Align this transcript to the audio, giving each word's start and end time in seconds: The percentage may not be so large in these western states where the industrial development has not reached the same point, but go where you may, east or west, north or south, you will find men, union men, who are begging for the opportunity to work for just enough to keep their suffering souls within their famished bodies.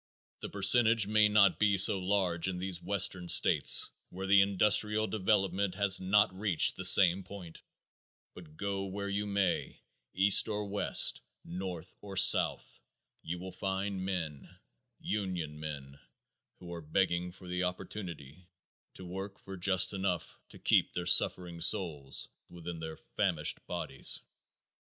The 0.39 0.49
percentage 0.49 1.05
may 1.05 1.29
not 1.29 1.59
be 1.59 1.77
so 1.77 1.99
large 1.99 2.47
in 2.47 2.57
these 2.57 2.81
western 2.81 3.29
states 3.29 3.91
where 4.09 4.25
the 4.25 4.41
industrial 4.41 5.05
development 5.05 5.75
has 5.75 5.99
not 5.99 6.33
reached 6.33 6.75
the 6.75 6.83
same 6.85 7.23
point, 7.23 7.61
but 8.33 8.57
go 8.57 8.85
where 8.85 9.09
you 9.09 9.27
may, 9.27 9.79
east 10.15 10.47
or 10.49 10.65
west, 10.67 11.21
north 11.45 11.93
or 12.01 12.17
south, 12.17 12.79
you 13.21 13.37
will 13.37 13.51
find 13.51 14.03
men, 14.03 14.49
union 14.99 15.59
men, 15.59 15.99
who 16.57 16.73
are 16.73 16.81
begging 16.81 17.31
for 17.31 17.47
the 17.47 17.61
opportunity 17.63 18.47
to 18.95 19.05
work 19.05 19.37
for 19.37 19.55
just 19.55 19.93
enough 19.93 20.39
to 20.49 20.57
keep 20.57 20.93
their 20.93 21.05
suffering 21.05 21.61
souls 21.61 22.27
within 22.49 22.79
their 22.79 22.97
famished 22.97 23.63
bodies. 23.67 24.19